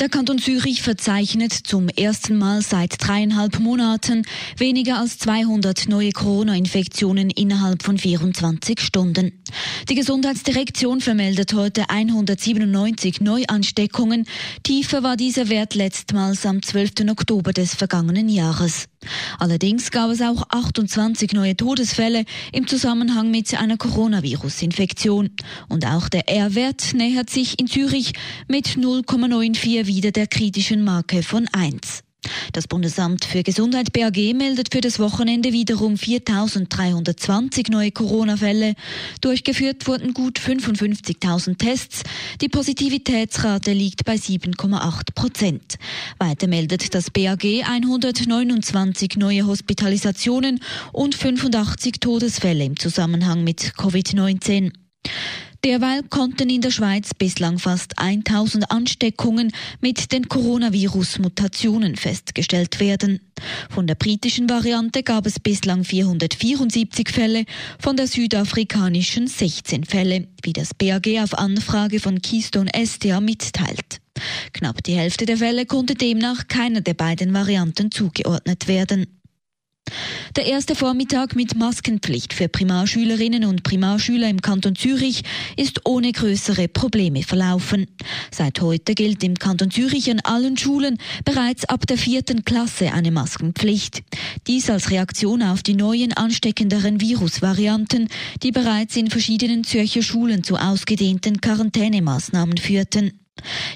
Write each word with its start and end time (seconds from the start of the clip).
Der 0.00 0.08
Kanton 0.08 0.38
Zürich 0.38 0.82
verzeichnet 0.82 1.52
zum 1.52 1.88
ersten 1.88 2.36
Mal 2.36 2.62
seit 2.62 3.04
dreieinhalb 3.04 3.58
Monaten 3.58 4.22
weniger 4.56 5.00
als 5.00 5.18
200 5.18 5.88
neue 5.88 6.12
Corona-Infektionen 6.12 7.30
innerhalb 7.30 7.82
von 7.82 7.98
24 7.98 8.78
Stunden. 8.78 9.32
Die 9.88 9.96
Gesundheitsdirektion 9.96 11.00
vermeldet 11.00 11.52
heute 11.52 11.90
197 11.90 13.20
Neuansteckungen. 13.20 14.26
Tiefer 14.62 15.02
war 15.02 15.16
dieser 15.16 15.48
Wert 15.48 15.74
letztmals 15.74 16.46
am 16.46 16.62
12. 16.62 17.08
Oktober 17.10 17.52
des 17.52 17.74
vergangenen 17.74 18.28
Jahres. 18.28 18.86
Allerdings 19.38 19.90
gab 19.90 20.10
es 20.10 20.20
auch 20.20 20.44
28 20.50 21.32
neue 21.32 21.56
Todesfälle 21.56 22.24
im 22.52 22.66
Zusammenhang 22.66 23.30
mit 23.30 23.52
einer 23.54 23.76
Coronavirus-Infektion. 23.76 25.30
Und 25.68 25.86
auch 25.86 26.08
der 26.08 26.28
R-Wert 26.28 26.94
nähert 26.94 27.30
sich 27.30 27.58
in 27.58 27.66
Zürich 27.66 28.12
mit 28.48 28.68
0,94 28.68 29.87
wieder 29.88 30.12
der 30.12 30.28
kritischen 30.28 30.84
Marke 30.84 31.24
von 31.24 31.48
1. 31.52 32.04
Das 32.52 32.66
Bundesamt 32.66 33.24
für 33.24 33.42
Gesundheit 33.42 33.92
BAG 33.92 34.16
meldet 34.34 34.72
für 34.72 34.80
das 34.80 34.98
Wochenende 34.98 35.52
wiederum 35.52 35.94
4.320 35.94 37.70
neue 37.70 37.92
Corona-Fälle. 37.92 38.74
Durchgeführt 39.20 39.86
wurden 39.86 40.14
gut 40.14 40.38
55.000 40.38 41.58
Tests. 41.58 42.02
Die 42.40 42.48
Positivitätsrate 42.48 43.72
liegt 43.72 44.04
bei 44.04 44.14
7,8 44.14 45.14
Prozent. 45.14 45.76
Weiter 46.18 46.48
meldet 46.48 46.94
das 46.94 47.10
BAG 47.10 47.44
129 47.44 49.16
neue 49.16 49.46
Hospitalisationen 49.46 50.60
und 50.92 51.14
85 51.14 52.00
Todesfälle 52.00 52.64
im 52.64 52.78
Zusammenhang 52.78 53.44
mit 53.44 53.74
Covid-19. 53.76 54.72
Derweil 55.64 56.04
konnten 56.04 56.48
in 56.50 56.60
der 56.60 56.70
Schweiz 56.70 57.14
bislang 57.14 57.58
fast 57.58 57.98
1000 57.98 58.70
Ansteckungen 58.70 59.52
mit 59.80 60.12
den 60.12 60.28
Coronavirus-Mutationen 60.28 61.96
festgestellt 61.96 62.78
werden. 62.78 63.20
Von 63.68 63.88
der 63.88 63.96
britischen 63.96 64.48
Variante 64.48 65.02
gab 65.02 65.26
es 65.26 65.40
bislang 65.40 65.82
474 65.82 67.08
Fälle, 67.08 67.44
von 67.80 67.96
der 67.96 68.06
südafrikanischen 68.06 69.26
16 69.26 69.84
Fälle, 69.84 70.28
wie 70.42 70.52
das 70.52 70.74
BAG 70.74 71.06
auf 71.22 71.36
Anfrage 71.36 71.98
von 71.98 72.22
Keystone 72.22 72.70
STA 72.74 73.20
mitteilt. 73.20 74.00
Knapp 74.52 74.82
die 74.84 74.94
Hälfte 74.94 75.26
der 75.26 75.38
Fälle 75.38 75.66
konnte 75.66 75.94
demnach 75.94 76.48
keiner 76.48 76.80
der 76.80 76.94
beiden 76.94 77.32
Varianten 77.34 77.90
zugeordnet 77.90 78.68
werden. 78.68 79.17
Der 80.36 80.46
erste 80.46 80.74
Vormittag 80.74 81.34
mit 81.34 81.56
Maskenpflicht 81.56 82.32
für 82.32 82.48
Primarschülerinnen 82.48 83.44
und 83.44 83.62
Primarschüler 83.62 84.28
im 84.28 84.40
Kanton 84.40 84.76
Zürich 84.76 85.22
ist 85.56 85.80
ohne 85.84 86.12
größere 86.12 86.68
Probleme 86.68 87.22
verlaufen. 87.22 87.86
Seit 88.30 88.60
heute 88.60 88.94
gilt 88.94 89.24
im 89.24 89.34
Kanton 89.34 89.70
Zürich 89.70 90.10
an 90.10 90.20
allen 90.20 90.56
Schulen 90.56 90.98
bereits 91.24 91.64
ab 91.64 91.86
der 91.86 91.98
vierten 91.98 92.44
Klasse 92.44 92.92
eine 92.92 93.10
Maskenpflicht. 93.10 94.02
Dies 94.46 94.70
als 94.70 94.90
Reaktion 94.90 95.42
auf 95.42 95.62
die 95.62 95.74
neuen 95.74 96.12
ansteckenderen 96.12 97.00
Virusvarianten, 97.00 98.08
die 98.42 98.52
bereits 98.52 98.96
in 98.96 99.10
verschiedenen 99.10 99.64
Zürcher 99.64 100.02
Schulen 100.02 100.42
zu 100.42 100.56
ausgedehnten 100.56 101.40
Quarantänemaßnahmen 101.40 102.58
führten. 102.58 103.12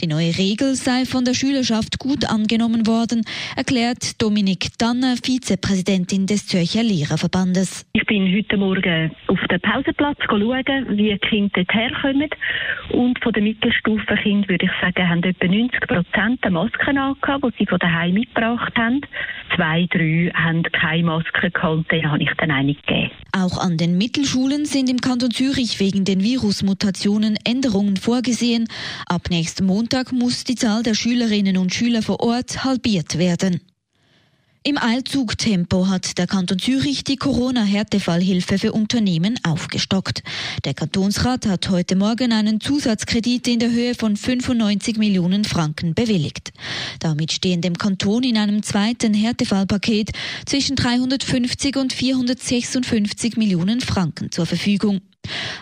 Die 0.00 0.06
neue 0.06 0.36
Regel 0.36 0.74
sei 0.74 1.04
von 1.04 1.24
der 1.24 1.34
Schülerschaft 1.34 1.98
gut 1.98 2.28
angenommen 2.28 2.86
worden, 2.86 3.24
erklärt 3.56 4.20
Dominik 4.22 4.78
Danner, 4.78 5.16
Vizepräsidentin 5.22 6.26
des 6.26 6.46
Zürcher 6.46 6.82
Lehrerverbandes. 6.82 7.86
Ich 7.92 8.06
bin 8.06 8.32
heute 8.34 8.56
Morgen 8.56 9.10
auf 9.26 9.38
den 9.50 9.60
Pausenplatz 9.60 10.18
schauen, 10.28 10.86
wie 10.96 11.10
die 11.10 11.18
Kinder 11.18 11.50
dort 11.54 11.74
herkommen. 11.74 12.30
Und 12.90 13.22
von 13.22 13.32
den 13.32 13.44
Mittelstufenkindern 13.44 14.48
würde 14.48 14.66
ich 14.66 14.72
sagen, 14.80 15.08
haben 15.08 15.22
etwa 15.22 15.46
90 15.46 15.80
Prozent 15.80 16.42
eine 16.42 16.50
Maske 16.52 16.88
angehabt, 16.88 17.44
die 17.44 17.58
sie 17.58 17.66
von 17.66 17.78
daheim 17.78 18.14
mitgebracht 18.14 18.72
haben. 18.76 19.00
Zwei, 19.54 19.86
drei 19.90 20.30
haben 20.34 20.62
keine 20.62 21.04
Maske 21.04 21.50
gehabt, 21.50 21.90
denen 21.90 22.10
habe 22.10 22.22
ich 22.22 22.30
dann 22.38 22.50
eine 22.50 22.74
gegeben. 22.74 23.07
Auch 23.32 23.58
an 23.58 23.76
den 23.76 23.98
Mittelschulen 23.98 24.64
sind 24.64 24.88
im 24.88 25.00
Kanton 25.00 25.30
Zürich 25.30 25.80
wegen 25.80 26.04
den 26.04 26.22
Virusmutationen 26.22 27.38
Änderungen 27.44 27.96
vorgesehen. 27.96 28.68
Ab 29.06 29.28
nächsten 29.30 29.66
Montag 29.66 30.12
muss 30.12 30.44
die 30.44 30.54
Zahl 30.54 30.82
der 30.82 30.94
Schülerinnen 30.94 31.58
und 31.58 31.74
Schüler 31.74 32.02
vor 32.02 32.20
Ort 32.20 32.64
halbiert 32.64 33.18
werden. 33.18 33.60
Im 34.64 34.76
Eilzugtempo 34.76 35.88
hat 35.88 36.18
der 36.18 36.26
Kanton 36.26 36.58
Zürich 36.58 37.04
die 37.04 37.16
Corona-Härtefallhilfe 37.16 38.58
für 38.58 38.72
Unternehmen 38.72 39.38
aufgestockt. 39.44 40.22
Der 40.64 40.74
Kantonsrat 40.74 41.46
hat 41.46 41.70
heute 41.70 41.94
Morgen 41.94 42.32
einen 42.32 42.60
Zusatzkredit 42.60 43.46
in 43.46 43.60
der 43.60 43.70
Höhe 43.70 43.94
von 43.94 44.16
95 44.16 44.98
Millionen 44.98 45.44
Franken 45.44 45.94
bewilligt. 45.94 46.52
Damit 46.98 47.32
stehen 47.32 47.60
dem 47.60 47.78
Kanton 47.78 48.24
in 48.24 48.36
einem 48.36 48.62
zweiten 48.64 49.14
Härtefallpaket 49.14 50.10
zwischen 50.44 50.74
350 50.74 51.76
und 51.76 51.92
456 51.92 53.36
Millionen 53.36 53.80
Franken 53.80 54.32
zur 54.32 54.46
Verfügung. 54.46 55.00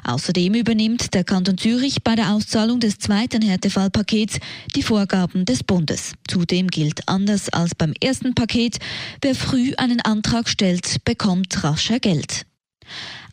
Außerdem 0.05 0.55
übernimmt 0.55 1.15
der 1.15 1.25
Kanton 1.25 1.59
Zürich 1.59 2.03
bei 2.03 2.15
der 2.15 2.33
Auszahlung 2.33 2.81
des 2.81 2.99
zweiten 2.99 3.43
Härtefallpakets 3.43 4.39
die 4.75 4.83
Vorgaben 4.83 5.45
des 5.45 5.65
Bundes. 5.65 6.13
Zudem 6.29 6.69
gilt 6.69 7.09
anders 7.09 7.49
als 7.49 7.75
beim 7.75 7.93
ersten 8.01 8.35
Paket, 8.35 8.79
wer 9.23 9.35
früh 9.35 9.73
einen 9.77 10.01
Antrag 10.01 10.49
stellt, 10.49 11.05
bekommt 11.05 11.65
rascher 11.65 12.01
Geld. 12.01 12.47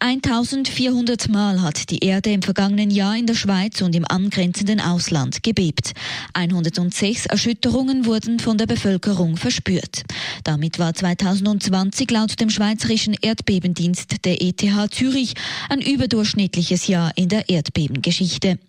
1400 0.04 1.30
Mal 1.30 1.62
hat 1.62 1.90
die 1.90 2.00
Erde 2.00 2.34
im 2.34 2.42
vergangenen 2.42 2.92
Jahr 2.92 3.16
in 3.16 3.26
der 3.26 3.36
Schweiz 3.36 3.82
und 3.82 3.96
im 3.96 4.04
angrenzenden 4.06 4.82
Ausland 4.82 5.44
gebebt. 5.44 5.94
106 6.34 7.28
Erschütterungen 7.28 8.06
wurden 8.06 8.40
von 8.40 8.58
der 8.58 8.66
Bevölkerung 8.66 9.38
verspürt. 9.38 10.04
Damit 10.44 10.78
war 10.78 10.94
2020 10.94 12.12
laut 12.12 12.38
dem 12.42 12.50
Schweizerischen 12.50 13.16
Erdbebendienst 13.22 14.26
der 14.26 14.42
ETH 14.42 14.66
Zürich 14.92 15.36
ein 15.70 15.80
überdurchschnittliches 15.80 16.88
Jahr 16.88 17.14
in 17.16 17.30
der 17.30 17.48
Erdbebengeschichte. 17.48 18.60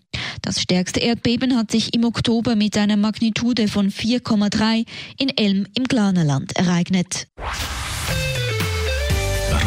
Das 0.41 0.63
stärkste 0.63 1.01
Erdbeben 1.01 1.57
hat 1.57 1.73
sich 1.73 1.95
im 1.95 2.05
Oktober 2.05 2.55
mit 2.55 2.77
einer 2.77 2.97
Magnitude 2.97 3.67
von 3.67 3.91
4,3 3.91 4.87
in 5.19 5.37
Elm 5.37 5.67
im 5.75 5.83
Glanerland 5.83 6.55
ereignet. 6.55 7.27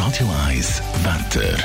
Radio 0.08 0.26
1 0.46 0.82
Wetter. 1.02 1.58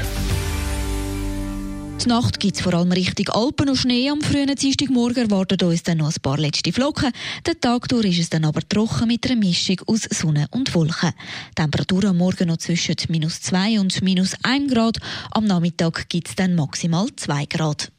Die 2.04 2.10
Nacht 2.10 2.42
gibt 2.42 2.58
es 2.58 2.62
vor 2.62 2.74
allem 2.74 2.92
Richtung 2.92 3.30
Alpen 3.30 3.70
und 3.70 3.78
Schnee. 3.78 4.10
Am 4.10 4.20
frühen 4.20 4.54
Dienstagmorgen 4.54 5.30
erwarten 5.30 5.66
uns 5.66 5.84
dann 5.84 6.00
noch 6.00 6.10
ein 6.10 6.22
paar 6.22 6.38
letzte 6.38 6.74
Flocken. 6.74 7.14
Den 7.48 7.62
Tag 7.62 7.88
durch 7.88 8.08
ist 8.08 8.20
es 8.20 8.30
dann 8.30 8.44
aber 8.44 8.60
trocken 8.68 9.08
mit 9.08 9.26
einer 9.26 9.40
Mischung 9.40 9.80
aus 9.88 10.02
Sonne 10.12 10.48
und 10.52 10.76
Wolken. 10.76 11.14
Die 11.52 11.56
Temperatur 11.56 12.04
am 12.04 12.18
Morgen 12.18 12.50
noch 12.50 12.58
zwischen 12.58 12.98
minus 13.08 13.40
2 13.44 13.80
und 13.80 14.02
minus 14.02 14.36
1 14.44 14.74
Grad. 14.74 14.98
Am 15.32 15.46
Nachmittag 15.46 16.10
gibt 16.10 16.28
es 16.28 16.36
dann 16.36 16.54
maximal 16.54 17.08
2 17.16 17.46
Grad. 17.46 17.94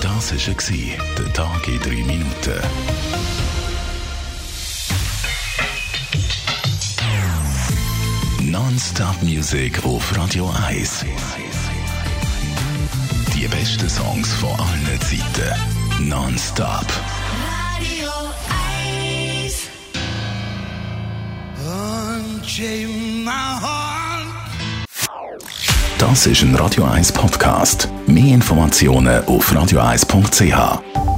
Das 0.00 0.32
war 0.32 0.86
der 1.18 1.32
Tag 1.34 1.68
in 1.68 1.80
3 1.80 1.90
Minuten. 1.90 3.49
Non-Stop 8.62 9.22
Music 9.22 9.82
auf 9.86 10.14
Radio 10.18 10.52
1. 10.68 11.06
Die 13.34 13.48
besten 13.48 13.88
Songs 13.88 14.30
von 14.34 14.50
allen 14.50 15.00
Zeiten. 15.00 16.06
Non-Stop. 16.06 16.84
Radio 17.72 18.10
1. 19.46 19.62
Unchain 21.64 23.24
my 23.24 23.30
heart. 23.30 24.26
Das 25.98 26.26
ist 26.26 26.42
ein 26.42 26.54
Radio 26.54 26.84
1 26.84 27.12
Podcast. 27.12 27.88
Mehr 28.06 28.34
Informationen 28.34 29.24
auf 29.24 29.50
radio1.ch. 29.52 31.09